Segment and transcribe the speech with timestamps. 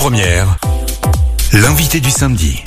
[0.00, 0.56] Première,
[1.52, 2.64] l'invité du samedi.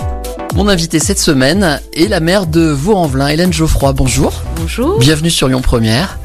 [0.53, 3.92] Mon invité cette semaine est la maire de Vaux-en-Velin, Hélène Geoffroy.
[3.94, 4.44] Bonjour.
[4.56, 5.00] Bonjour.
[5.00, 6.19] Bienvenue sur Lyon Première.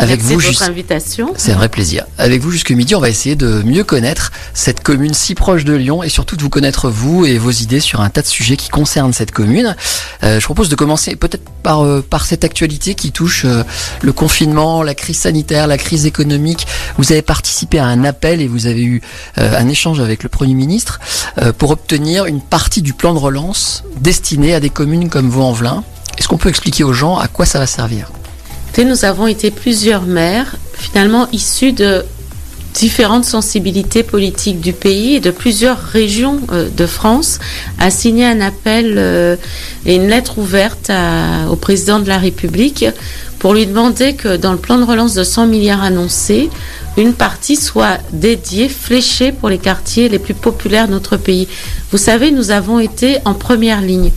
[0.00, 1.34] Avec Merci vous, de votre invitation.
[1.36, 2.06] c'est un vrai plaisir.
[2.16, 5.74] Avec vous jusque midi, on va essayer de mieux connaître cette commune si proche de
[5.74, 8.56] Lyon et surtout de vous connaître vous et vos idées sur un tas de sujets
[8.56, 9.76] qui concernent cette commune.
[10.22, 13.62] Euh, je propose de commencer peut-être par euh, par cette actualité qui touche euh,
[14.00, 16.66] le confinement, la crise sanitaire, la crise économique.
[16.96, 19.02] Vous avez participé à un appel et vous avez eu
[19.36, 20.98] un échange avec le Premier ministre
[21.58, 25.84] pour obtenir une partie du plan de relance destiné à des communes comme Vaux-en-Velin.
[26.16, 28.10] Est-ce qu'on peut expliquer aux gens à quoi ça va servir?
[28.78, 32.02] Nous avons été plusieurs maires, finalement issus de
[32.72, 37.40] différentes sensibilités politiques du pays et de plusieurs régions euh, de France,
[37.78, 39.36] à signer un appel euh,
[39.84, 40.90] et une lettre ouverte
[41.50, 42.86] au président de la République
[43.38, 46.48] pour lui demander que dans le plan de relance de 100 milliards annoncé,
[46.96, 51.48] une partie soit dédiée, fléchée pour les quartiers les plus populaires de notre pays.
[51.90, 54.10] Vous savez, nous avons été en première ligne.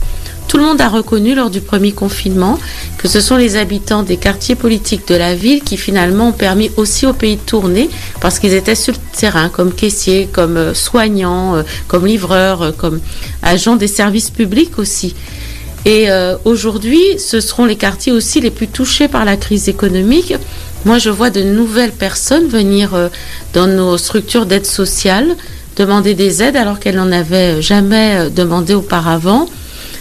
[0.48, 2.58] Tout le monde a reconnu lors du premier confinement
[2.98, 6.70] que ce sont les habitants des quartiers politiques de la ville qui finalement ont permis
[6.76, 7.88] aussi au pays de tourner
[8.20, 12.72] parce qu'ils étaient sur le terrain comme caissiers, comme euh, soignants, euh, comme livreurs, euh,
[12.72, 13.00] comme
[13.42, 15.14] agents des services publics aussi.
[15.86, 16.08] Et
[16.46, 20.32] aujourd'hui, ce seront les quartiers aussi les plus touchés par la crise économique.
[20.86, 23.10] Moi, je vois de nouvelles personnes venir
[23.52, 25.36] dans nos structures d'aide sociale
[25.76, 29.46] demander des aides alors qu'elles n'en avaient jamais demandé auparavant.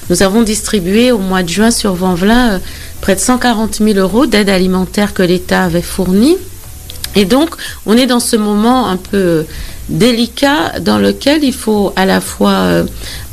[0.10, 2.60] Nous avons distribué au mois de juin sur Vanvelin euh,
[3.02, 6.38] près de 140 000 euros d'aide alimentaire que l'État avait fournie.
[7.16, 9.44] Et donc, on est dans ce moment un peu euh,
[9.90, 12.84] délicat dans lequel il faut à la fois euh,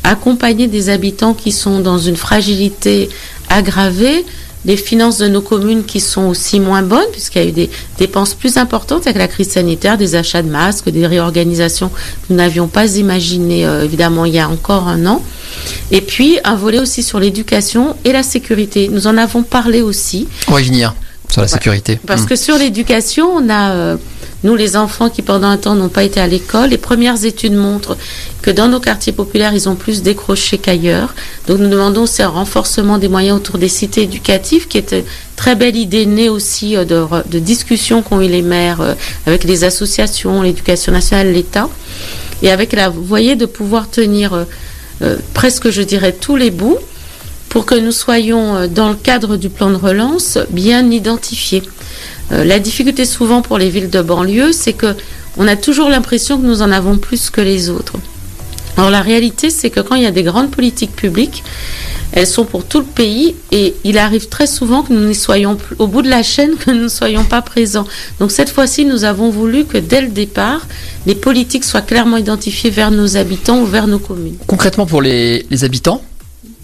[0.04, 3.08] accompagner des habitants qui sont dans une fragilité
[3.48, 4.24] aggravée,
[4.64, 7.70] les finances de nos communes qui sont aussi moins bonnes, puisqu'il y a eu des
[7.98, 11.94] dépenses plus importantes avec la crise sanitaire, des achats de masques, des réorganisations que
[12.30, 15.22] nous n'avions pas imaginées, euh, évidemment, il y a encore un an.
[15.90, 18.88] Et puis, un volet aussi sur l'éducation et la sécurité.
[18.90, 20.28] Nous en avons parlé aussi.
[20.48, 20.94] On va y venir
[21.30, 21.98] sur la sécurité.
[22.06, 22.26] Parce Mm.
[22.26, 23.96] que sur l'éducation, on a, euh,
[24.42, 27.54] nous les enfants qui pendant un temps n'ont pas été à l'école, les premières études
[27.54, 27.96] montrent
[28.42, 31.14] que dans nos quartiers populaires, ils ont plus décroché qu'ailleurs.
[31.46, 35.04] Donc nous demandons aussi un renforcement des moyens autour des cités éducatives, qui est une
[35.36, 38.94] très belle idée née aussi euh, de, discussions qu'ont eu les maires euh,
[39.26, 41.68] avec les associations, l'éducation nationale, l'État.
[42.42, 44.44] Et avec la, vous de pouvoir tenir euh,
[45.02, 46.78] euh, presque, je dirais, tous les bouts
[47.48, 51.62] pour que nous soyons, euh, dans le cadre du plan de relance, bien identifiés.
[52.32, 54.94] Euh, la difficulté souvent pour les villes de banlieue, c'est que
[55.36, 57.94] on a toujours l'impression que nous en avons plus que les autres.
[58.76, 61.42] Alors la réalité, c'est que quand il y a des grandes politiques publiques,
[62.12, 65.56] elles sont pour tout le pays et il arrive très souvent que nous n'y soyons
[65.78, 67.86] au bout de la chaîne, que nous ne soyons pas présents.
[68.18, 70.66] Donc cette fois-ci, nous avons voulu que dès le départ,
[71.06, 74.36] les politiques soient clairement identifiées vers nos habitants ou vers nos communes.
[74.46, 76.02] Concrètement, pour les, habitants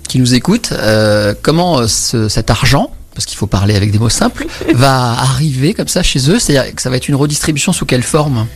[0.09, 3.99] qui nous écoutent, euh, comment euh, ce- cet argent, parce qu'il faut parler avec des
[3.99, 7.73] mots simples, va arriver comme ça chez eux C'est-à-dire que ça va être une redistribution
[7.73, 8.47] sous quelle forme?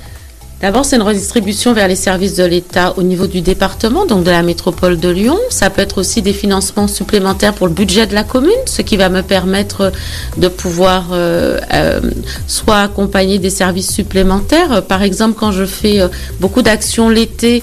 [0.60, 4.30] D'abord, c'est une redistribution vers les services de l'État au niveau du département, donc de
[4.30, 5.38] la métropole de Lyon.
[5.48, 8.98] Ça peut être aussi des financements supplémentaires pour le budget de la commune, ce qui
[8.98, 9.90] va me permettre
[10.36, 12.00] de pouvoir euh, euh,
[12.46, 14.82] soit accompagner des services supplémentaires.
[14.82, 16.08] Par exemple, quand je fais euh,
[16.40, 17.62] beaucoup d'actions l'été,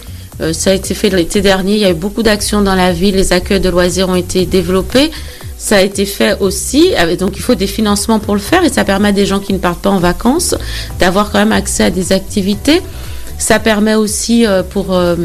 [0.52, 3.16] ça a été fait l'été dernier, il y a eu beaucoup d'actions dans la ville,
[3.16, 5.10] les accueils de loisirs ont été développés.
[5.58, 8.84] Ça a été fait aussi, donc il faut des financements pour le faire et ça
[8.84, 10.56] permet à des gens qui ne partent pas en vacances
[11.00, 12.82] d'avoir quand même accès à des activités.
[13.38, 15.16] Ça permet aussi euh, pour euh,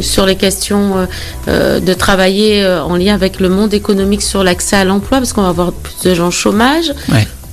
[0.00, 1.06] sur les questions
[1.48, 5.42] euh, de travailler en lien avec le monde économique sur l'accès à l'emploi parce qu'on
[5.42, 6.92] va avoir plus de gens au chômage.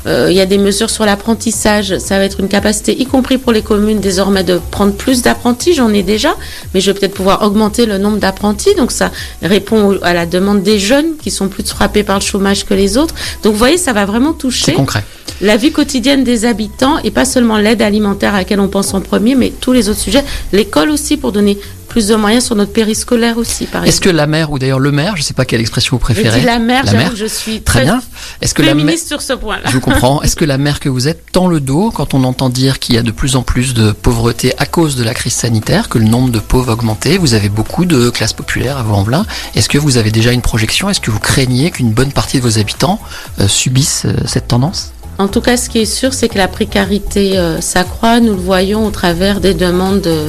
[0.08, 1.98] Euh, il y a des mesures sur l'apprentissage.
[1.98, 5.74] Ça va être une capacité, y compris pour les communes désormais, de prendre plus d'apprentis.
[5.74, 6.36] J'en ai déjà,
[6.74, 8.74] mais je vais peut-être pouvoir augmenter le nombre d'apprentis.
[8.76, 12.66] Donc ça répond à la demande des jeunes qui sont plus frappés par le chômage
[12.66, 13.16] que les autres.
[13.44, 15.04] Donc vous voyez, ça va vraiment toucher concret.
[15.42, 19.02] la vie quotidienne des habitants et pas seulement l'aide alimentaire à laquelle on pense en
[19.02, 20.24] premier, mais tous les autres sujets.
[20.54, 21.58] L'école aussi pour donner
[21.98, 24.92] plus de moyens sur notre périscolaire aussi, par Est-ce que la mère, ou d'ailleurs le
[24.92, 27.16] maire, je ne sais pas quelle expression vous Je préférez dis la mère, La mère.
[27.16, 28.04] je suis Très très, bien.
[28.40, 29.00] Est-ce que la mère...
[29.00, 29.64] sur ce point-là.
[29.66, 30.22] Je vous comprends.
[30.24, 32.94] Est-ce que la mère que vous êtes tend le dos quand on entend dire qu'il
[32.94, 35.98] y a de plus en plus de pauvreté à cause de la crise sanitaire, que
[35.98, 39.26] le nombre de pauvres a augmenté Vous avez beaucoup de classes populaires à Vaux-en-Velin.
[39.56, 40.92] Est-ce que vous avez déjà une projection?
[40.92, 43.02] Est-ce que vous craignez qu'une bonne partie de vos habitants
[43.40, 44.92] euh, subissent euh, cette tendance?
[45.20, 48.20] En tout cas, ce qui est sûr, c'est que la précarité euh, s'accroît.
[48.20, 50.26] Nous le voyons au travers des demandes de-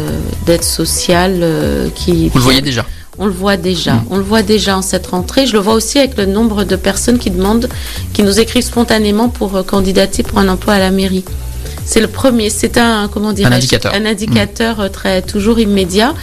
[0.47, 2.29] d'aide sociale euh, qui.
[2.31, 2.87] Vous le voyez déjà?
[3.19, 3.95] On le voit déjà.
[3.95, 4.05] Mm.
[4.11, 5.47] On le voit déjà en cette rentrée.
[5.47, 7.69] Je le vois aussi avec le nombre de personnes qui demandent,
[8.15, 11.25] qui nous écrivent spontanément pour euh, candidater pour un emploi à la mairie.
[11.89, 12.51] C'est le premier.
[12.51, 13.95] C'est un comment dire Un indicateur.
[13.95, 16.15] Un indicateur euh, très toujours immédiat.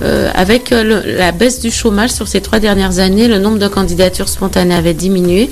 [0.00, 4.28] euh, avec la baisse du chômage sur ces trois dernières années, le nombre de candidatures
[4.28, 5.50] spontanées avait diminué.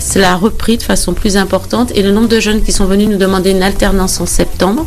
[0.00, 3.06] Cela a repris de façon plus importante et le nombre de jeunes qui sont venus
[3.06, 4.86] nous demander une alternance en septembre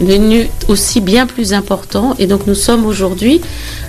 [0.00, 2.14] devenu aussi bien plus important.
[2.18, 3.40] Et donc nous sommes aujourd'hui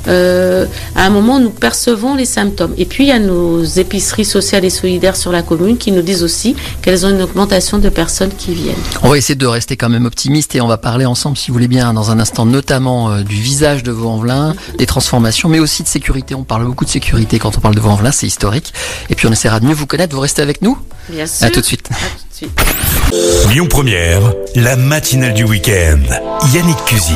[0.08, 0.66] euh,
[0.96, 2.74] à un moment où nous percevons les symptômes.
[2.78, 6.02] Et puis il y a nos épiceries sociales et solidaires sur la commune qui nous
[6.02, 8.76] disent aussi qu'elles ont une augmentation de personnes qui viennent.
[9.04, 11.54] On va essayer de rester quand même optimiste et on va parler ensemble, si vous
[11.54, 15.84] voulez bien, dans un instant, notamment euh, du visage de Vaux-en-Velin, des transformations, mais aussi
[15.84, 16.36] de sécurité.
[16.36, 18.74] On parle beaucoup de sécurité quand on parle de Vaux-en-Velin, c'est historique.
[19.10, 20.16] Et puis on essaiera de mieux vous connaître.
[20.16, 20.78] Vous restez avec nous?
[21.10, 21.46] Bien sûr.
[21.46, 21.90] À tout de suite.
[21.92, 22.91] À tout de suite.
[23.52, 24.22] Lyon Première,
[24.56, 26.00] la matinale du week-end.
[26.54, 27.12] Yannick Cusy.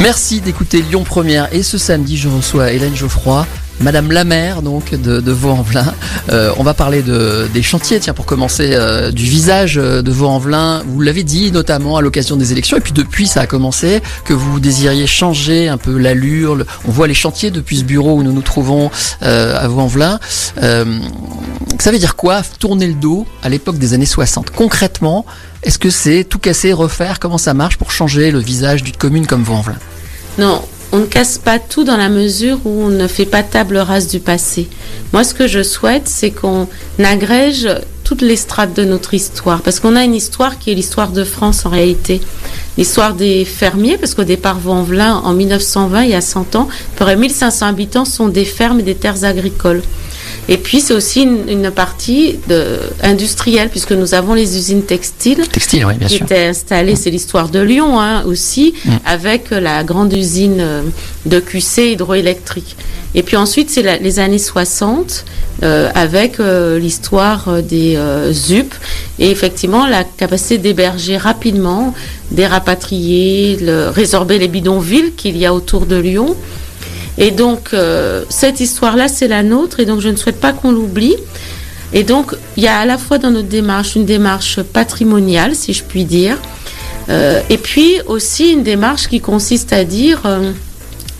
[0.00, 3.46] Merci d'écouter Lyon Première et ce samedi je reçois Hélène Geoffroy.
[3.78, 5.94] Madame la maire donc de, de Vaux-en-Velin.
[6.30, 10.10] Euh, on va parler de, des chantiers, tiens pour commencer, euh, du visage euh, de
[10.10, 10.82] Vaux-en-Velin.
[10.86, 14.32] Vous l'avez dit notamment à l'occasion des élections et puis depuis ça a commencé que
[14.32, 16.64] vous désiriez changer un peu l'allure.
[16.88, 18.90] On voit les chantiers depuis ce bureau où nous nous trouvons
[19.20, 20.18] à Vaux-en-Velin.
[21.80, 24.50] Ça veut dire quoi Tourner le dos à l'époque des années 60.
[24.50, 25.24] Concrètement,
[25.62, 27.18] est-ce que c'est tout casser, refaire?
[27.18, 29.78] Comment ça marche pour changer le visage d'une commune comme Vaux-en-Velin?
[30.38, 30.62] Non,
[30.92, 34.08] on ne casse pas tout dans la mesure où on ne fait pas table rase
[34.08, 34.68] du passé.
[35.12, 36.68] Moi, ce que je souhaite, c'est qu'on
[37.02, 37.68] agrège
[38.04, 41.24] toutes les strates de notre histoire, parce qu'on a une histoire qui est l'histoire de
[41.24, 42.20] France en réalité.
[42.76, 47.16] L'histoire des fermiers, parce qu'au départ, Vaux-en-Velin, en 1920, il y a 100 ans, près
[47.16, 49.82] 1500 habitants sont des fermes et des terres agricoles.
[50.48, 55.46] Et puis, c'est aussi une, partie de, industrielle, puisque nous avons les usines textiles.
[55.48, 58.90] Textiles, oui, bien qui étaient installées, c'est l'histoire de Lyon hein, aussi, mm.
[59.06, 60.82] avec la grande usine euh,
[61.26, 62.76] de QC hydroélectrique.
[63.14, 65.24] Et puis ensuite, c'est les années 60,
[65.62, 67.98] euh, avec euh, l'histoire des
[68.32, 68.72] ZUP,
[69.18, 71.94] et effectivement, la capacité d'héberger rapidement,
[72.30, 76.36] des rapatriés, le, résorber les bidonvilles qu'il y a autour de Lyon.
[77.20, 80.72] Et donc, euh, cette histoire-là, c'est la nôtre, et donc je ne souhaite pas qu'on
[80.72, 81.16] l'oublie.
[81.92, 85.74] Et donc, il y a à la fois dans notre démarche une démarche patrimoniale, si
[85.74, 86.38] je puis dire,
[87.10, 90.50] euh, et puis aussi une démarche qui consiste à dire, euh,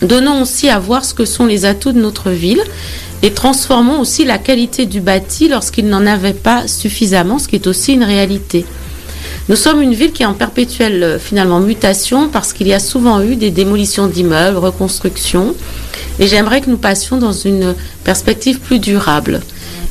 [0.01, 2.63] donnons aussi à voir ce que sont les atouts de notre ville,
[3.21, 7.67] et transformons aussi la qualité du bâti lorsqu'il n'en avait pas suffisamment, ce qui est
[7.67, 8.65] aussi une réalité.
[9.51, 13.21] Nous sommes une ville qui est en perpétuelle finalement mutation parce qu'il y a souvent
[13.21, 15.53] eu des démolitions d'immeubles, reconstructions.
[16.19, 17.75] Et j'aimerais que nous passions dans une
[18.05, 19.41] perspective plus durable.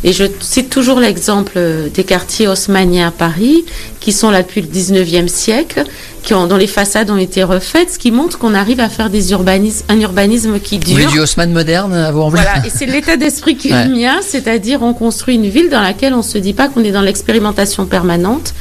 [0.02, 1.60] Et je cite toujours l'exemple
[1.92, 3.66] des quartiers haussmanniens à Paris,
[4.00, 5.84] qui sont là depuis le 19e siècle,
[6.22, 9.10] qui ont, dont les façades ont été refaites, ce qui montre qu'on arrive à faire
[9.10, 10.96] des urbanismes, un urbanisme qui dure.
[10.96, 14.20] Oui, du Haussmann moderne à vous Voilà, et c'est l'état d'esprit qui est le mien,
[14.22, 17.02] c'est-à-dire on construit une ville dans laquelle on ne se dit pas qu'on est dans
[17.02, 18.54] l'expérimentation permanente,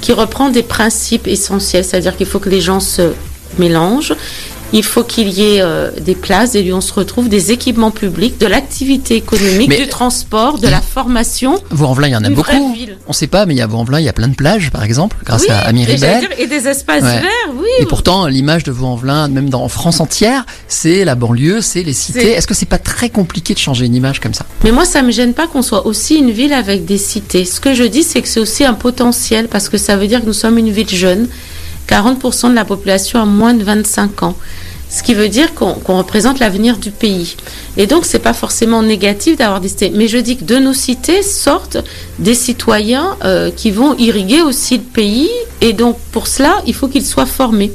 [0.00, 3.12] qui reprend des principes essentiels, c'est-à-dire qu'il faut que les gens se
[3.58, 4.14] mélangent,
[4.72, 7.52] il faut qu'il y ait euh, des places, des lieux où on se retrouve, des
[7.52, 11.60] équipements publics, de l'activité économique, du transport, de la formation.
[11.70, 12.76] Vaux-en-Velin, il y en a beaucoup.
[13.06, 14.70] On ne sait pas, mais il y a Vaux-en-Velin, il y a plein de plages,
[14.70, 17.68] par exemple, grâce à, à Et, des espaces verts, oui.
[17.80, 21.92] Et pourtant, l'image de Vaux-en-Velin, même dans, en France entière, c'est la banlieue, c'est les
[21.92, 22.30] cités.
[22.30, 24.46] Est-ce que c'est pas très compliqué de changer une image comme ça?
[24.64, 27.44] Mais moi, ça me gêne pas qu'on soit aussi une ville avec des cités.
[27.44, 30.20] Ce que je dis, c'est que c'est aussi un potentiel, parce que ça veut dire
[30.20, 31.28] que nous sommes une ville jeune
[31.90, 34.36] 40% de la population a moins de 25 ans.
[34.90, 37.36] Ce qui veut dire qu'on représente l'avenir du pays.
[37.76, 39.92] Et donc, c'est pas forcément négatif d'avoir des cités.
[39.94, 41.78] Mais je dis que de nos cités sortent
[42.18, 45.30] des citoyens euh, qui vont irriguer aussi le pays.
[45.60, 47.70] Et donc, pour cela, il faut qu'ils soient formés.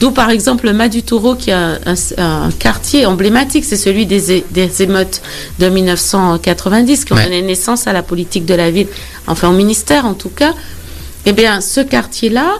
[0.00, 3.66] D'où, par exemple, le Mas du Taureau, qui est un, quartier emblématique.
[3.66, 5.20] C'est celui des, des, émeutes
[5.58, 8.88] de 1990 qui ont donné naissance à la politique de la ville,
[9.26, 10.54] enfin au ministère en tout cas.
[11.26, 12.54] Eh bien, ce quartier-là,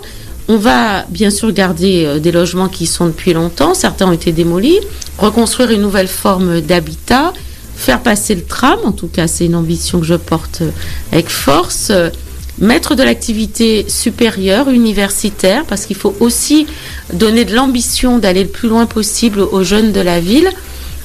[0.48, 4.32] on va bien sûr garder euh, des logements qui sont depuis longtemps, certains ont été
[4.32, 4.78] démolis,
[5.18, 7.32] reconstruire une nouvelle forme d'habitat,
[7.76, 10.70] faire passer le tram, en tout cas c'est une ambition que je porte euh,
[11.12, 12.10] avec force, euh,
[12.58, 16.66] mettre de l'activité supérieure, universitaire, parce qu'il faut aussi
[17.12, 20.50] donner de l'ambition d'aller le plus loin possible aux jeunes de la ville,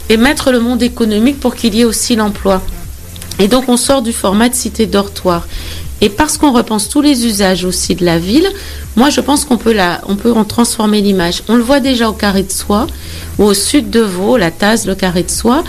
[0.09, 2.61] et mettre le monde économique pour qu'il y ait aussi l'emploi.
[3.39, 5.47] Et donc on sort du format de cité dortoir.
[6.01, 8.49] Et parce qu'on repense tous les usages aussi de la ville,
[8.95, 9.75] moi je pense qu'on peut,
[10.21, 11.43] peut en transformer l'image.
[11.49, 12.87] On le voit déjà au carré de soie,
[13.37, 15.63] au sud de Vaud, la Tasse, le carré de soie.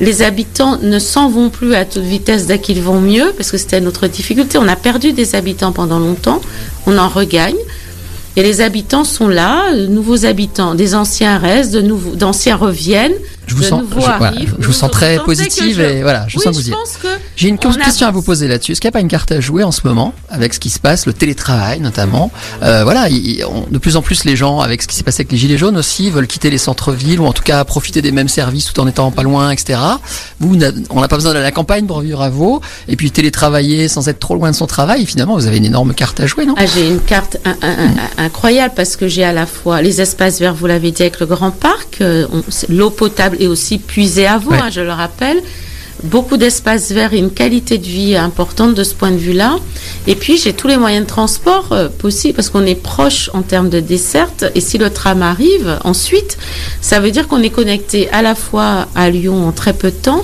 [0.00, 3.58] Les habitants ne s'en vont plus à toute vitesse dès qu'ils vont mieux, parce que
[3.58, 4.58] c'était notre difficulté.
[4.58, 6.40] On a perdu des habitants pendant longtemps,
[6.86, 7.56] on en regagne.
[8.34, 13.12] Et les habitants sont là, de nouveaux habitants, des anciens restent, d'anciens reviennent.
[13.46, 13.82] Je vous sens,
[14.58, 16.74] je, vous sens très positive et voilà, je sens que vous y
[17.36, 18.72] J'ai une question à vous poser là-dessus.
[18.72, 20.70] Est-ce qu'il n'y a pas une carte à jouer en ce moment avec ce qui
[20.70, 22.30] se passe, le télétravail notamment
[22.62, 25.38] euh, Voilà, de plus en plus les gens, avec ce qui s'est passé avec les
[25.38, 28.72] gilets jaunes aussi, veulent quitter les centres-villes ou en tout cas profiter des mêmes services
[28.72, 29.78] tout en étant pas loin, etc.
[30.40, 30.56] Vous,
[30.90, 33.88] on n'a pas besoin d'aller à la campagne pour vivre à vous et puis télétravailler
[33.88, 35.04] sans être trop loin de son travail.
[35.06, 36.54] Finalement, vous avez une énorme carte à jouer, non?
[36.56, 37.38] Ah, J'ai une carte
[38.18, 41.26] incroyable parce que j'ai à la fois les espaces verts, vous l'avez dit, avec le
[41.26, 42.26] grand parc, euh,
[42.68, 45.42] l'eau potable est aussi puisée à vous, hein, je le rappelle
[46.02, 49.58] beaucoup d'espaces verts et une qualité de vie importante de ce point de vue-là.
[50.06, 53.42] Et puis j'ai tous les moyens de transport euh, possibles parce qu'on est proche en
[53.42, 54.44] termes de desserte.
[54.54, 56.38] Et si le tram arrive ensuite,
[56.80, 59.96] ça veut dire qu'on est connecté à la fois à Lyon en très peu de
[59.96, 60.22] temps,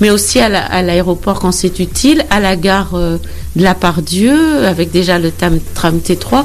[0.00, 0.48] mais aussi à
[0.82, 3.18] l'aéroport quand c'est utile, à la gare euh,
[3.56, 6.44] de la part Dieu, avec déjà le tram, T3.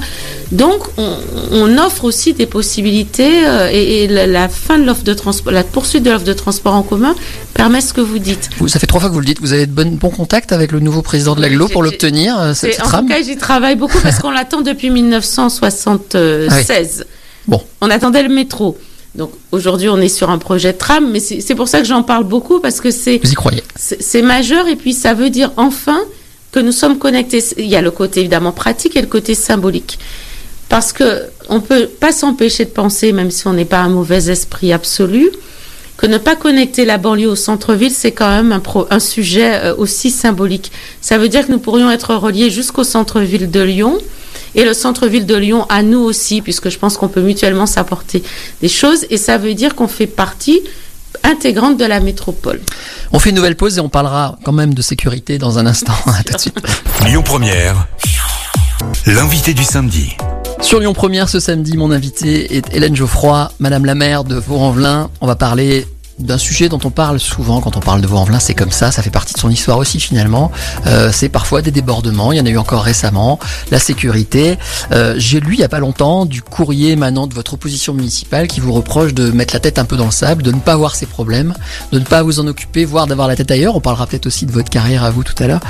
[0.52, 5.64] Donc, on, offre aussi des possibilités euh, et, la, fin de l'offre de transport, la
[5.64, 7.16] poursuite de l'offre de transport en commun
[7.54, 8.50] permet ce que vous dites.
[8.68, 9.42] ça fait trois fois que vous le dites.
[9.42, 12.54] Vous avez de bons, bons contacts avec le nouveau président de l'aglo pour l'obtenir, euh,
[12.54, 17.06] cette, En tout cas, j'y travaille beaucoup parce qu'on l'attend depuis 1976.
[17.48, 17.62] Bon.
[17.82, 18.78] On attendait le métro.
[19.16, 22.04] Donc aujourd'hui, on est sur un projet de tram, mais c'est pour ça que j'en
[22.04, 23.20] parle beaucoup parce que c'est.
[23.22, 26.00] Vous y croyez C'est majeur et puis ça veut dire enfin
[26.52, 27.44] que nous sommes connectés.
[27.58, 30.00] Il y a le côté évidemment pratique et le côté symbolique.
[30.70, 34.30] Parce que on peut pas s'empêcher de penser, même si on n'est pas un mauvais
[34.30, 35.30] esprit absolu,
[35.98, 40.10] que ne pas connecter la banlieue au centre-ville, c'est quand même un, sujet euh, aussi
[40.10, 40.72] symbolique.
[41.00, 44.00] Ça veut dire que nous pourrions être reliés jusqu'au centre-ville de Lyon
[44.56, 48.24] et le centre-ville de Lyon à nous aussi, puisque je pense qu'on peut mutuellement s'apporter
[48.62, 49.06] des choses.
[49.10, 50.62] Et ça veut dire qu'on fait partie
[51.24, 52.62] intégrante de la métropole.
[53.12, 55.94] On fait une nouvelle pause et on parlera quand même de sécurité dans un instant.
[56.26, 56.62] tout de suite.
[57.06, 57.88] Lyon Première,
[59.06, 60.16] l'invité du samedi.
[60.62, 65.10] Sur Lyon Première ce samedi, mon invité est Hélène Geoffroy, Madame la maire de Vaux-en-Velin.
[65.20, 65.88] On va parler
[66.22, 69.02] d'un sujet dont on parle souvent quand on parle de Vaux-en-Velin, c'est comme ça, ça
[69.02, 70.52] fait partie de son histoire aussi finalement.
[70.88, 73.40] Euh, c'est parfois des débordements, il y en a eu encore récemment,
[73.72, 74.58] la sécurité.
[74.92, 78.48] Euh, j'ai lu il y a pas longtemps du courrier émanant de votre opposition municipale
[78.48, 80.76] qui vous reproche de mettre la tête un peu dans le sable, de ne pas
[80.76, 81.54] voir ces problèmes,
[81.92, 83.76] de ne pas vous en occuper, voire d'avoir la tête ailleurs.
[83.76, 85.62] On parlera peut-être aussi de votre carrière à vous tout à l'heure.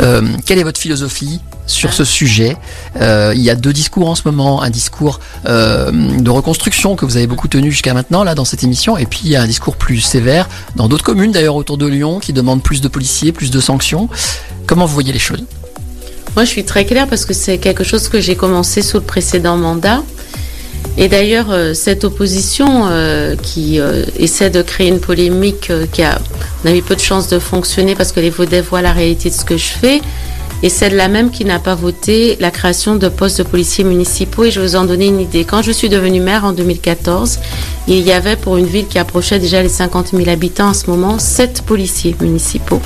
[0.00, 1.40] Euh, quelle est votre philosophie?
[1.68, 2.56] Sur ce sujet.
[3.00, 7.04] Euh, il y a deux discours en ce moment, un discours euh, de reconstruction que
[7.04, 9.42] vous avez beaucoup tenu jusqu'à maintenant là dans cette émission, et puis il y a
[9.42, 12.88] un discours plus sévère dans d'autres communes d'ailleurs autour de Lyon qui demandent plus de
[12.88, 14.08] policiers, plus de sanctions.
[14.66, 15.44] Comment vous voyez les choses?
[16.34, 19.04] Moi je suis très claire parce que c'est quelque chose que j'ai commencé sous le
[19.04, 20.02] précédent mandat.
[20.96, 22.88] Et d'ailleurs, euh, cette opposition
[23.42, 23.78] qui
[24.18, 26.18] essaie de créer une polémique qui a,
[26.64, 29.28] on a eu peu de chances de fonctionner parce que les Vaudais voient la réalité
[29.28, 30.00] de ce que je fais,
[30.62, 34.44] et celle-là même qui n'a pas voté la création de postes de policiers municipaux.
[34.44, 35.44] Et je vais vous en donner une idée.
[35.44, 37.38] Quand je suis devenue maire en 2014,
[37.86, 40.90] il y avait pour une ville qui approchait déjà les 50 000 habitants en ce
[40.90, 42.80] moment, 7 policiers municipaux.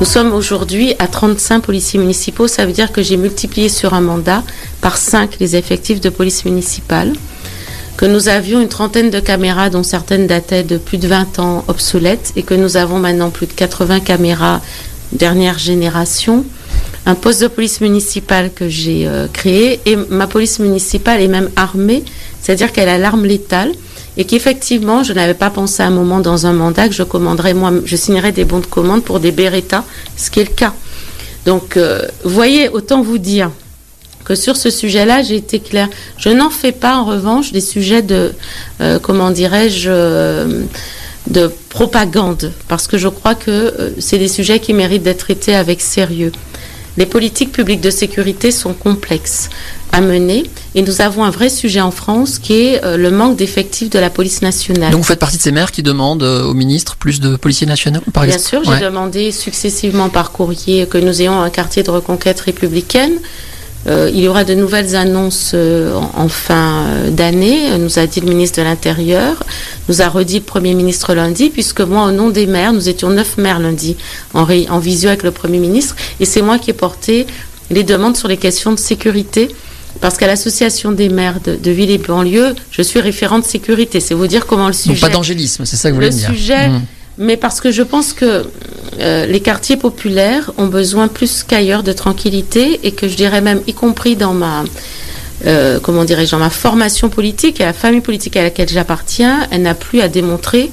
[0.00, 2.48] Nous sommes aujourd'hui à 35 policiers municipaux.
[2.48, 4.42] Ça veut dire que j'ai multiplié sur un mandat
[4.80, 7.12] par 5 les effectifs de police municipale
[8.00, 11.64] que nous avions une trentaine de caméras dont certaines dataient de plus de 20 ans
[11.68, 14.62] obsolètes et que nous avons maintenant plus de 80 caméras
[15.12, 16.46] dernière génération
[17.06, 21.50] un poste de police municipale que j'ai euh, créé et ma police municipale est même
[21.56, 22.04] armée,
[22.40, 23.72] c'est-à-dire qu'elle a l'arme létale
[24.16, 27.54] et qu'effectivement, je n'avais pas pensé à un moment dans un mandat que je commanderais
[27.54, 29.84] moi, je signerais des bons de commande pour des Beretta,
[30.16, 30.74] ce qui est le cas.
[31.46, 33.50] Donc, euh, voyez, autant vous dire
[34.24, 35.88] que sur ce sujet-là, j'ai été claire.
[36.18, 38.32] Je n'en fais pas en revanche des sujets de,
[38.82, 40.68] euh, comment dirais-je,
[41.28, 45.80] de propagande, parce que je crois que c'est des sujets qui méritent d'être traités avec
[45.80, 46.32] sérieux.
[46.96, 49.48] Les politiques publiques de sécurité sont complexes
[49.92, 50.44] à mener
[50.74, 53.98] et nous avons un vrai sujet en France qui est euh, le manque d'effectifs de
[53.98, 54.92] la police nationale.
[54.92, 57.66] Donc vous faites partie de ces maires qui demandent euh, au ministre plus de policiers
[57.66, 61.90] nationaux par Bien sûr, j'ai demandé successivement par courrier que nous ayons un quartier de
[61.90, 63.18] reconquête républicaine.
[63.86, 68.20] Euh, il y aura de nouvelles annonces euh, en, fin euh, d'année, nous a dit
[68.20, 69.42] le ministre de l'Intérieur,
[69.88, 73.08] nous a redit le Premier ministre lundi, puisque moi, au nom des maires, nous étions
[73.08, 73.96] neuf maires lundi
[74.34, 77.26] en, en visio avec le Premier ministre, et c'est moi qui ai porté
[77.70, 79.48] les demandes sur les questions de sécurité.
[80.00, 83.98] Parce qu'à l'association des maires de, de ville et banlieue, je suis référente sécurité.
[83.98, 84.92] C'est vous dire comment le sujet.
[84.92, 86.30] Donc pas d'angélisme, c'est ça que vous voulez dire.
[86.30, 86.82] Sujet, mmh
[87.20, 88.46] mais parce que je pense que
[88.98, 93.60] euh, les quartiers populaires ont besoin plus qu'ailleurs de tranquillité et que je dirais même,
[93.66, 94.64] y compris dans ma,
[95.46, 99.62] euh, comment dirais-je, dans ma formation politique et la famille politique à laquelle j'appartiens, elle
[99.62, 100.70] n'a plus à démontrer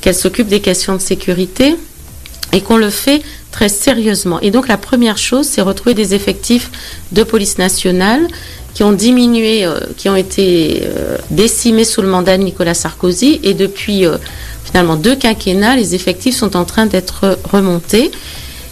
[0.00, 1.74] qu'elle s'occupe des questions de sécurité
[2.52, 4.38] et qu'on le fait très sérieusement.
[4.40, 6.70] Et donc la première chose, c'est retrouver des effectifs
[7.10, 8.28] de police nationale
[8.72, 10.84] qui ont diminué, euh, qui ont été
[11.32, 14.04] décimés sous le mandat de Nicolas Sarkozy et depuis
[14.70, 18.10] finalement deux quinquennats, les effectifs sont en train d'être remontés.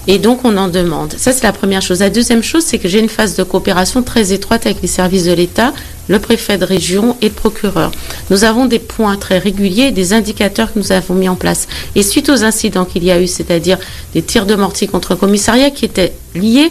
[0.09, 1.15] Et donc, on en demande.
[1.17, 1.99] Ça, c'est la première chose.
[1.99, 5.25] La deuxième chose, c'est que j'ai une phase de coopération très étroite avec les services
[5.25, 5.73] de l'État,
[6.07, 7.91] le préfet de région et le procureur.
[8.31, 11.67] Nous avons des points très réguliers, des indicateurs que nous avons mis en place.
[11.97, 13.79] Et suite aux incidents qu'il y a eu, c'est-à-dire
[14.15, 16.71] des tirs de mortier contre le commissariat qui étaient liés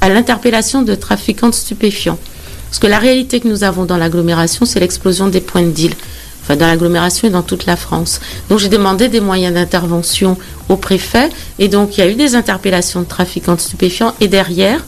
[0.00, 2.18] à l'interpellation de trafiquants de stupéfiants.
[2.70, 5.92] Parce que la réalité que nous avons dans l'agglomération, c'est l'explosion des points de deal
[6.46, 8.20] enfin dans l'agglomération et dans toute la France.
[8.48, 10.38] Donc j'ai demandé des moyens d'intervention
[10.68, 14.28] au préfet et donc il y a eu des interpellations de trafiquants de stupéfiants et
[14.28, 14.84] derrière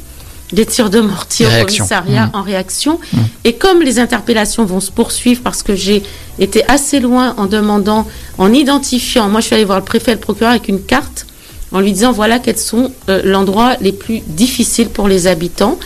[0.53, 2.31] des tirs de mortier au commissariat mmh.
[2.37, 3.00] en réaction.
[3.12, 3.19] Mmh.
[3.45, 6.03] Et comme les interpellations vont se poursuivre parce que j'ai
[6.38, 8.07] été assez loin en demandant,
[8.38, 11.27] en identifiant, moi je suis allée voir le préfet et le procureur avec une carte
[11.71, 15.79] en lui disant voilà quels sont euh, l'endroit les plus difficiles pour les habitants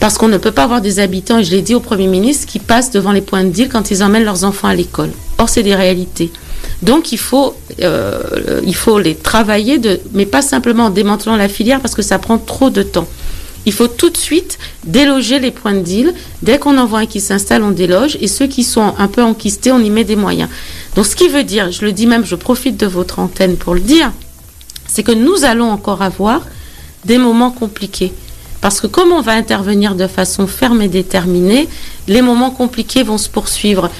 [0.00, 2.46] parce qu'on ne peut pas avoir des habitants, et je l'ai dit au Premier ministre,
[2.46, 5.10] qui passent devant les points de deal quand ils emmènent leurs enfants à l'école.
[5.38, 6.30] Or, c'est des réalités.
[6.82, 8.60] Donc, il faut, euh,
[9.02, 9.80] les travailler,
[10.12, 13.08] mais pas simplement en démantelant la filière, parce que ça prend trop de temps.
[13.64, 16.14] Il faut tout de suite déloger les points de deal.
[16.42, 18.16] Dès qu'on en voit un qui s'installe, on déloge.
[18.20, 20.48] Et ceux qui sont un peu enquistés, on y met des moyens.
[20.94, 23.74] Donc, ce qui veut dire, je le dis même, je profite de votre antenne pour
[23.74, 24.12] le dire,
[24.86, 26.42] c'est que nous allons encore avoir
[27.04, 28.12] des moments compliqués.
[28.66, 31.68] Parce que comme on va intervenir de façon ferme et déterminée,
[32.08, 33.92] les moments compliqués vont se poursuivre.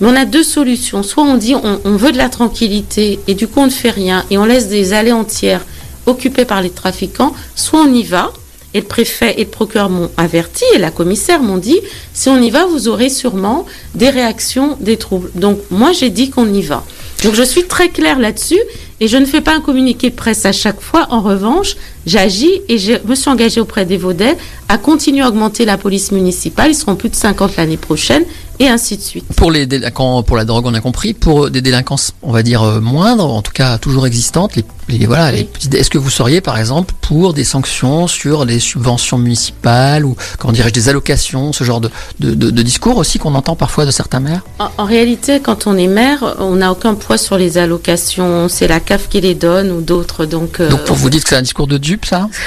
[0.00, 1.02] Mais on a deux solutions.
[1.02, 4.24] Soit on dit on, veut de la tranquillité et du coup on ne fait rien
[4.30, 5.62] et on laisse des allées entières
[6.06, 8.32] occupées par les trafiquants, soit on y va.
[8.74, 11.80] Et le préfet et le procureur m'ont averti et la commissaire m'ont dit
[12.14, 15.32] si on y va, vous aurez sûrement des réactions, des troubles.
[15.34, 16.84] Donc moi j'ai dit qu'on y va.
[17.22, 18.58] Donc je suis très claire là-dessus
[18.98, 21.06] et je ne fais pas un communiqué de presse à chaque fois.
[21.10, 24.36] En revanche, j'agis et je me suis engagée auprès des Vaudais
[24.68, 26.70] à continuer à augmenter la police municipale.
[26.70, 28.24] Ils seront plus de 50 l'année prochaine
[28.62, 29.24] et ainsi de suite.
[29.34, 31.14] Pour les délinquants, pour la drogue, on a compris.
[31.14, 34.64] Pour des délinquances, on va dire euh, moindres, en tout cas toujours existantes, les,
[35.06, 40.16] voilà, est-ce que vous seriez, par exemple, pour des sanctions sur les subventions municipales ou,
[40.38, 41.90] comment dirais-je, des allocations, ce genre de,
[42.20, 44.42] de, discours aussi qu'on entend parfois de certains maires?
[44.58, 48.48] En, réalité, quand on est maire, on n'a aucun poids sur les allocations.
[48.48, 50.26] C'est la CAF qui les donne ou d'autres.
[50.26, 52.28] Donc, euh, donc pour vous dites que c'est un discours de dupe, ça?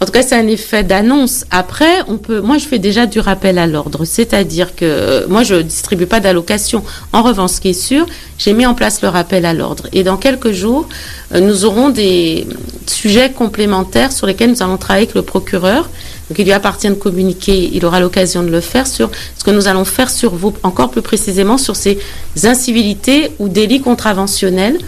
[0.00, 1.46] En tout cas, c'est un effet d'annonce.
[1.50, 2.40] Après, on peut.
[2.40, 6.82] Moi, je fais déjà du rappel à l'ordre, c'est-à-dire que moi, je distribue pas d'allocation.
[7.12, 8.06] En revanche, ce qui est sûr,
[8.38, 9.84] j'ai mis en place le rappel à l'ordre.
[9.92, 10.88] Et dans quelques jours,
[11.34, 12.46] euh, nous aurons des
[12.86, 15.88] sujets complémentaires sur lesquels nous allons travailler avec le procureur.
[16.28, 19.50] Donc, il lui appartient de communiquer, il aura l'occasion de le faire sur ce que
[19.50, 21.98] nous allons faire sur vous, encore plus précisément sur ces
[22.44, 24.78] incivilités ou délits contraventionnels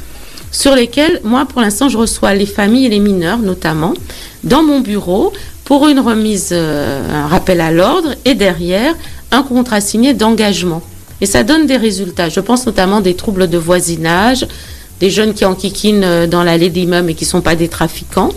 [0.51, 3.95] sur lesquels, moi, pour l'instant, je reçois les familles et les mineurs, notamment,
[4.45, 5.33] dans mon bureau
[5.65, 8.95] pour une remise, euh, un rappel à l'ordre et derrière
[9.31, 10.83] un contrat signé d'engagement.
[11.21, 12.29] Et ça donne des résultats.
[12.29, 14.47] Je pense notamment des troubles de voisinage,
[15.01, 18.31] des jeunes qui enquiquinent euh, dans l'allée d'immeubles et qui ne sont pas des trafiquants.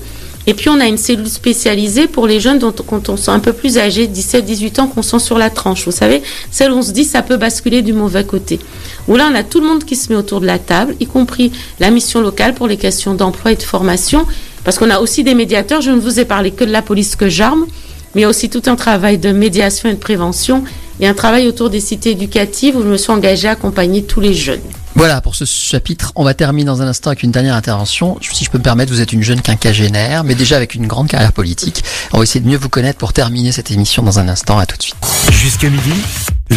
[0.48, 3.40] Et puis on a une cellule spécialisée pour les jeunes dont quand on sont un
[3.40, 5.86] peu plus âgés, 17-18 ans, qu'on sent sur la tranche.
[5.86, 8.60] Vous savez, celle où on se dit ça peut basculer du mauvais côté.
[9.08, 11.06] Où là on a tout le monde qui se met autour de la table, y
[11.06, 14.26] compris la mission locale pour les questions d'emploi et de formation,
[14.64, 15.82] parce qu'on a aussi des médiateurs.
[15.82, 17.68] Je ne vous ai parlé que de la police que j'arme,
[18.16, 20.64] mais aussi tout un travail de médiation et de prévention
[21.00, 24.20] et un travail autour des cités éducatives où je me suis engagée à accompagner tous
[24.20, 24.62] les jeunes.
[24.96, 26.12] Voilà pour ce chapitre.
[26.16, 28.18] On va terminer dans un instant avec une dernière intervention.
[28.22, 31.08] Si je peux me permettre, vous êtes une jeune quinquagénaire, mais déjà avec une grande
[31.08, 31.84] carrière politique.
[32.12, 34.60] On va essayer de mieux vous connaître pour terminer cette émission dans un instant.
[34.60, 34.96] À tout de suite.
[35.32, 35.94] Jusqu'à midi,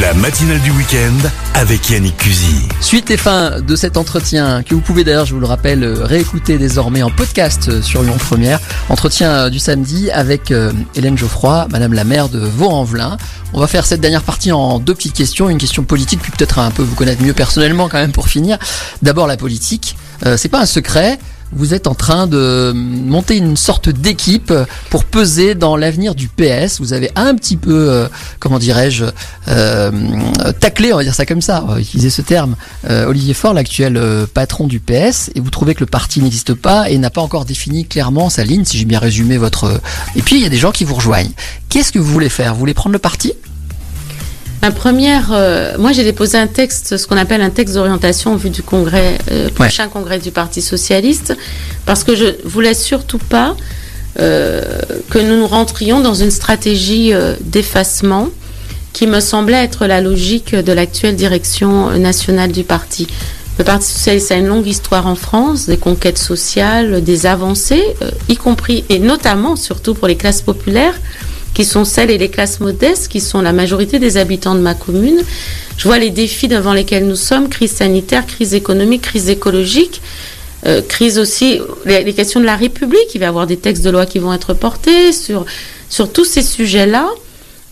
[0.01, 2.67] la matinale du week-end avec Yannick Cusy.
[2.81, 6.59] Suite et fin de cet entretien que vous pouvez d'ailleurs, je vous le rappelle, réécouter
[6.59, 8.59] désormais en podcast sur Lyon Première.
[8.89, 13.17] Entretien du samedi avec euh, Hélène Geoffroy, Madame la maire de Vaux-en-Velin.
[13.53, 16.59] On va faire cette dernière partie en deux petites questions, une question politique, puis peut-être
[16.59, 18.59] un peu vous connaître mieux personnellement quand même pour finir.
[19.03, 19.97] D'abord la politique.
[20.27, 21.19] Euh, c'est pas un secret
[21.53, 24.53] vous êtes en train de monter une sorte d'équipe
[24.91, 26.81] pour peser dans l'avenir du PS.
[26.81, 28.09] Vous avez un petit peu, euh,
[28.41, 29.05] comment dirais-je,
[29.49, 29.91] euh,
[30.61, 32.57] taclé, on va dire ça comme ça, on va utiliser ce terme,
[32.91, 34.01] euh, Olivier Faure, l'actuel
[34.33, 37.45] patron du PS, et vous trouvez que le parti n'existe pas et n'a pas encore
[37.45, 39.81] défini clairement sa ligne, si j'ai bien résumé votre...
[40.17, 41.33] Et puis il y a des gens qui vous rejoignent.
[41.69, 42.55] Qu'est-ce que vous voulez faire?
[42.55, 43.33] Vous voulez prendre le parti?
[44.64, 48.37] Ma première, euh, moi j'ai déposé un texte, ce qu'on appelle un texte d'orientation en
[48.37, 51.37] vue du congrès, euh, prochain congrès du Parti socialiste,
[51.85, 53.59] parce que je voulais surtout pas
[54.18, 54.62] euh,
[55.11, 58.31] que nous nous rentrions dans une stratégie d'effacement
[58.94, 63.07] qui me semblait être la logique de l'actuelle direction nationale du parti.
[63.59, 67.85] Le Parti socialiste a une longue histoire en France, des conquêtes sociales, des avancées,
[68.31, 70.98] y compris et notamment surtout pour les classes populaires
[71.55, 74.75] qui sont celles et les classes modestes, qui sont la majorité des habitants de ma
[74.75, 75.23] commune.
[75.77, 80.03] Je vois les défis devant lesquels nous sommes, crise sanitaire, crise économique, crise écologique.
[80.67, 83.90] Euh, crise aussi, les, questions de la République, il va y avoir des textes de
[83.90, 85.45] loi qui vont être portés sur,
[85.90, 87.09] sur tous ces sujets-là.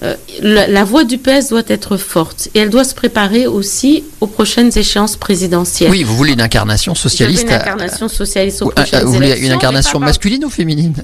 [0.02, 4.26] Euh, la, voix du PS doit être forte et elle doit se préparer aussi aux
[4.26, 5.90] prochaines échéances présidentielles.
[5.90, 7.44] Oui, vous voulez une incarnation socialiste.
[7.44, 10.94] une incarnation socialiste aux prochaines Vous voulez une incarnation masculine ou féminine?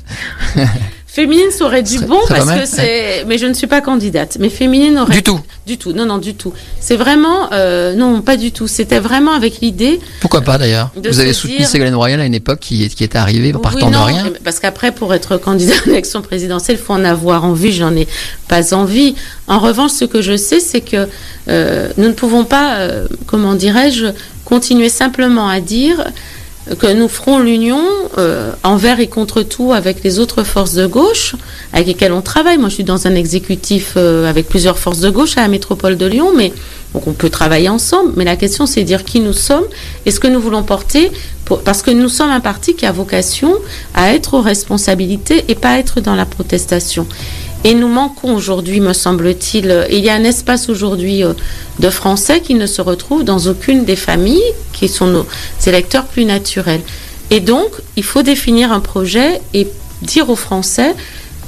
[1.11, 3.25] Féminine, ça aurait du bon parce que c'est.
[3.27, 4.37] Mais je ne suis pas candidate.
[4.39, 5.15] Mais féminine aurait.
[5.15, 5.41] Du tout.
[5.67, 5.93] Du tout.
[5.93, 6.53] Non, non, du tout.
[6.81, 7.51] C'est vraiment.
[7.53, 8.69] Euh, non, pas du tout.
[8.69, 10.01] C'était vraiment avec l'idée.
[10.21, 13.53] Pourquoi pas d'ailleurs Vous avez soutenu Ségolène Royal à une époque qui, qui était arrivée
[13.55, 14.33] partant de rien.
[14.45, 17.73] Parce qu'après, pour être candidat à l'élection présidentielle, il faut en avoir envie.
[17.73, 18.07] J'en ai
[18.47, 19.15] pas envie.
[19.47, 21.09] En revanche, ce que je sais, c'est que
[21.49, 24.09] euh, nous ne pouvons pas, euh, comment dirais-je,
[24.45, 26.05] continuer simplement à dire
[26.77, 27.83] que nous ferons l'union
[28.19, 31.35] euh, envers et contre tout avec les autres forces de gauche
[31.73, 32.59] avec lesquelles on travaille.
[32.59, 35.97] Moi, je suis dans un exécutif euh, avec plusieurs forces de gauche à la métropole
[35.97, 36.53] de Lyon, mais
[36.95, 38.13] donc on peut travailler ensemble.
[38.17, 39.65] Mais la question, c'est de dire qui nous sommes
[40.07, 41.11] et ce que nous voulons porter,
[41.65, 43.55] parce que nous sommes un parti qui a vocation
[43.95, 47.07] à être aux responsabilités et pas être dans la protestation.
[47.65, 51.33] Et nous manquons aujourd'hui, me semble-t-il, il y a un espace aujourd'hui euh,
[51.81, 55.27] de Français qui ne se retrouvent dans aucune des familles qui sont nos
[55.67, 56.83] électeurs plus naturels.
[57.31, 59.69] Et donc, il faut définir un projet et
[60.03, 60.95] dire aux Français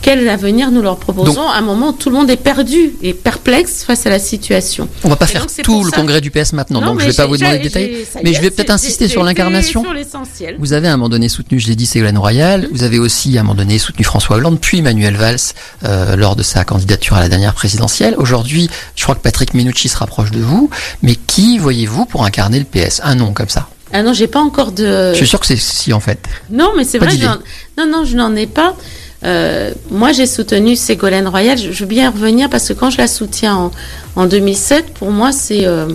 [0.02, 3.12] quel avenir nous leur proposons à un moment où tout le monde est perdu et
[3.14, 4.88] perplexe face à la situation.
[5.04, 7.26] On va pas faire tout le congrès du PS maintenant, donc je ne vais pas
[7.26, 9.84] vous demander les détails, mais je vais peut-être insister sur l'incarnation.
[10.58, 13.36] Vous avez à un moment donné soutenu, je l'ai dit, Ségolène Royal, vous avez aussi
[13.36, 15.38] à un moment donné soutenu François Hollande, puis Manuel Valls
[15.84, 18.14] euh, lors de sa candidature à la dernière présidentielle.
[18.16, 20.70] Aujourd'hui, je crois que Patrick Minucci se rapproche de vous,
[21.02, 24.38] mais qui voyez-vous pour incarner le PS Un nom comme ça ah non, j'ai pas
[24.38, 25.10] encore de.
[25.12, 26.20] Je suis sûr que c'est si en fait.
[26.48, 27.10] Non, mais c'est vrai.
[27.76, 28.76] Non, non, je n'en ai pas.
[29.24, 31.58] Euh, moi, j'ai soutenu Ségolène Royal.
[31.58, 33.70] Je, veux bien revenir parce que quand je la soutiens
[34.16, 35.88] en, 2007, pour moi, c'est, euh,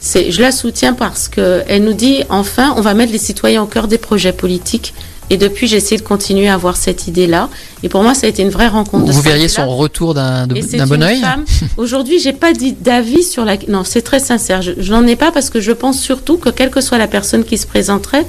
[0.00, 3.66] c'est, je la soutiens parce qu'elle nous dit enfin, on va mettre les citoyens au
[3.66, 4.94] cœur des projets politiques.
[5.28, 7.48] Et depuis, j'ai essayé de continuer à avoir cette idée-là.
[7.82, 9.10] Et pour moi, ça a été une vraie rencontre.
[9.10, 11.20] Vous verriez son retour d'un, d'un bon oeil
[11.76, 13.56] Aujourd'hui, j'ai pas d'avis sur la.
[13.66, 14.62] Non, c'est très sincère.
[14.62, 17.08] Je, je n'en ai pas parce que je pense surtout que quelle que soit la
[17.08, 18.24] personne qui se présenterait,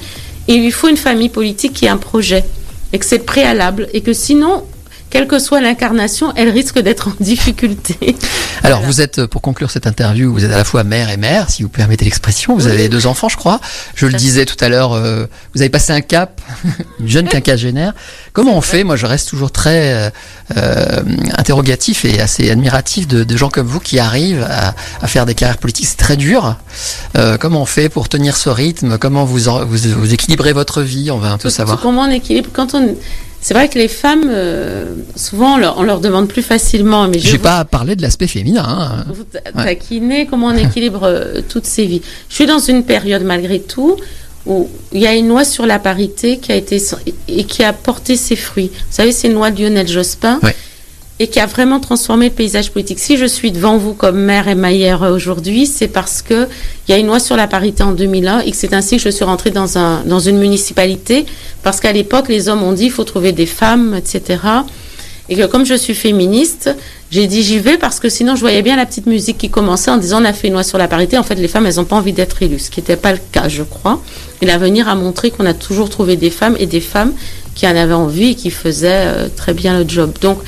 [0.47, 2.43] il lui faut une famille politique qui a un projet
[2.93, 4.63] et que c'est préalable et que sinon
[5.09, 8.15] quelle que soit l'incarnation, elle risque d'être en difficulté.
[8.63, 11.49] Alors, vous êtes, pour conclure cette interview, vous êtes à la fois mère et mère,
[11.49, 12.55] si vous permettez l'expression.
[12.55, 13.61] Vous avez deux enfants, je crois.
[13.95, 16.41] Je le disais tout à l'heure, euh, vous avez passé un cap,
[16.99, 17.93] une jeune quinquagénaire.
[18.33, 20.09] Comment on fait Moi, je reste toujours très euh,
[20.57, 21.03] euh,
[21.37, 25.87] interrogatif et assez admiratif de, gens comme vous qui arrivent à, faire des carrières politiques.
[25.87, 26.57] C'est très dur.
[27.39, 28.97] comment on fait pour tenir ce rythme?
[28.97, 31.11] Comment vous, vous, équilibrez votre vie?
[31.11, 31.79] On va un peu savoir.
[31.79, 32.49] Comment on équilibre?
[32.51, 32.95] Quand on
[33.47, 34.83] c'est vrai que les femmes, euh,
[35.15, 37.07] souvent, on leur, demande plus facilement.
[37.07, 38.65] Mais je n'ai pas parlé de l'aspect féminin.
[38.67, 39.05] Hein.
[39.07, 42.01] Vous taquiner, comment on équilibre euh, toutes ces vies?
[42.27, 43.95] Je suis dans une période, malgré tout,
[44.45, 46.77] où il y a une loi sur la parité qui a été
[47.29, 48.69] et qui a porté ses fruits.
[48.73, 50.41] Vous savez, c'est une loi de Lionel Jospin
[51.19, 52.99] et qui a vraiment transformé le paysage politique.
[52.99, 56.47] Si je suis devant vous comme maire émaillère aujourd'hui, c'est parce que
[56.87, 59.01] il y a une loi sur la parité en 2001 et que c'est ainsi que
[59.01, 61.25] je suis rentrée dans, un, dans une municipalité
[61.63, 64.39] parce qu'à l'époque, les hommes ont dit il faut trouver des femmes, etc.
[65.29, 66.69] Et que comme je suis féministe,
[67.09, 69.91] j'ai dit j'y vais parce que sinon je voyais bien la petite musique qui commençait
[69.91, 71.17] en disant on a fait une loi sur la parité.
[71.17, 73.19] En fait, les femmes, elles n'ont pas envie d'être élues, ce qui n'était pas le
[73.31, 74.01] cas, je crois.
[74.41, 77.13] Et l'avenir a montré qu'on a toujours trouvé des femmes et des femmes
[77.55, 80.13] qui en avaient envie et qui faisaient euh, très bien le job.
[80.21, 80.39] Donc,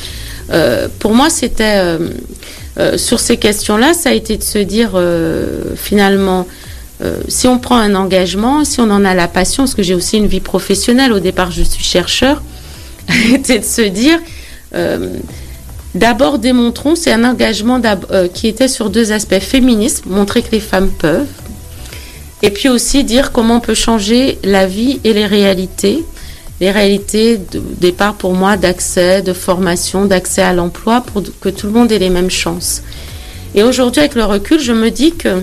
[0.99, 2.09] pour moi, c'était euh,
[2.79, 4.91] euh, sur ces questions-là, ça a été de se dire
[5.75, 6.47] finalement,
[7.27, 10.17] si on prend un engagement, si on en a la passion, parce que j'ai aussi
[10.17, 11.13] une vie professionnelle.
[11.13, 12.41] Au départ, je suis chercheur,
[13.33, 14.19] était de se dire.
[15.95, 17.81] D'abord, démontrons, c'est un engagement
[18.33, 21.25] qui était sur deux aspects féministes, montrer que les femmes peuvent,
[22.43, 26.05] et puis aussi dire comment on peut changer la vie et les réalités
[26.59, 31.67] les réalités de départ pour moi d'accès, de formation, d'accès à l'emploi pour que tout
[31.67, 32.81] le monde ait les mêmes chances.
[33.55, 35.41] Et aujourd'hui, avec le recul, je me dis que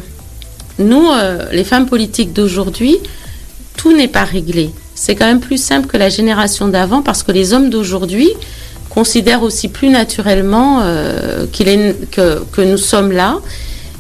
[0.79, 2.99] nous, euh, les femmes politiques d'aujourd'hui,
[3.77, 4.71] tout n'est pas réglé.
[4.95, 8.31] C'est quand même plus simple que la génération d'avant parce que les hommes d'aujourd'hui
[8.91, 13.39] considèrent aussi plus naturellement euh, que, que nous sommes là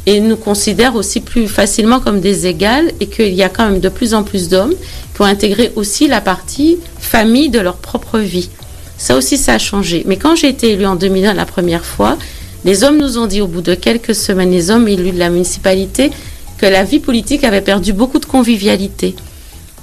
[0.06, 3.80] et nous considèrent aussi plus facilement comme des égales et qu'il y a quand même
[3.80, 4.74] de plus en plus d'hommes
[5.14, 8.50] qui ont intégré aussi la partie famille de leur propre vie.
[8.98, 10.02] Ça aussi, ça a changé.
[10.06, 12.18] Mais quand j'ai été élue en 2001 la première fois,
[12.64, 15.30] les hommes nous ont dit au bout de quelques semaines, les hommes élus de la
[15.30, 16.10] municipalité,
[16.58, 19.14] que la vie politique avait perdu beaucoup de convivialité.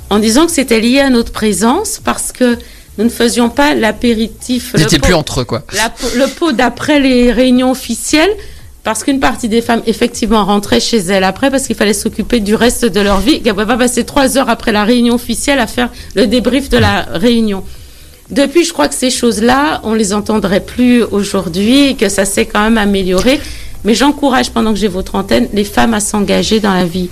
[0.09, 2.57] En disant que c'était lié à notre présence parce que
[2.97, 4.71] nous ne faisions pas l'apéritif.
[4.73, 5.63] Vous n'étiez plus entre eux, quoi.
[6.15, 8.29] le pot d'après les réunions officielles,
[8.83, 12.53] parce qu'une partie des femmes, effectivement, rentraient chez elles après, parce qu'il fallait s'occuper du
[12.53, 13.41] reste de leur vie.
[13.45, 16.77] Elles ne pas passer trois heures après la réunion officielle à faire le débrief de
[16.77, 17.63] la réunion.
[18.29, 22.45] Depuis, je crois que ces choses-là, on les entendrait plus aujourd'hui et que ça s'est
[22.45, 23.39] quand même amélioré.
[23.85, 27.09] Mais j'encourage, pendant que j'ai votre antenne, les femmes à s'engager dans la vie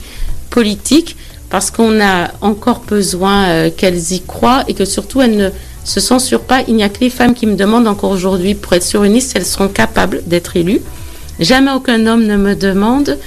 [0.50, 1.16] politique
[1.50, 5.50] parce qu'on a encore besoin euh, qu'elles y croient et que surtout elles ne
[5.84, 6.64] se censurent pas.
[6.68, 9.14] Il n'y a que les femmes qui me demandent encore aujourd'hui pour être sur une
[9.14, 10.82] liste elles seront capables d'être élues.
[11.42, 13.18] Jamais aucun homme ne me demande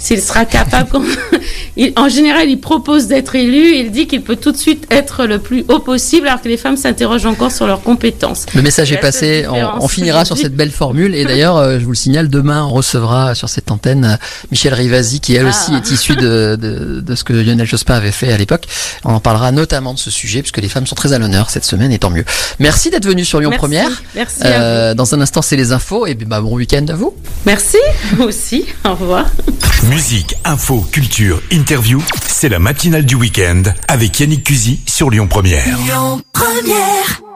[0.00, 0.90] s'il sera capable.
[1.96, 3.76] en général, il propose d'être élu.
[3.76, 6.56] Il dit qu'il peut tout de suite être le plus haut possible, alors que les
[6.56, 8.46] femmes s'interrogent encore sur leurs compétences.
[8.54, 9.46] Le message est passé.
[9.48, 11.14] On, finira sur cette belle formule.
[11.14, 14.16] Et d'ailleurs, euh, je vous le signale, demain, on recevra sur cette antenne euh,
[14.50, 15.76] Michel Rivasi, qui elle aussi ah.
[15.76, 18.66] est issue de, de, ce que Lionel Jospin avait fait à l'époque.
[19.04, 21.64] On en parlera notamment de ce sujet, puisque les femmes sont très à l'honneur cette
[21.64, 22.24] semaine, et tant mieux.
[22.58, 23.90] Merci d'être venu sur Lyon Première.
[24.14, 24.40] Merci.
[24.44, 26.06] Euh, dans un instant, c'est les infos.
[26.06, 27.14] Et bah, bon week-end à vous.
[27.44, 27.78] Merci.
[28.12, 28.64] Vous aussi.
[28.84, 29.26] Au revoir.
[29.90, 35.64] Musique, info, culture, interview, c'est la matinale du week-end avec Yannick Cusy sur Lyon Première.
[35.66, 37.29] Lyon Première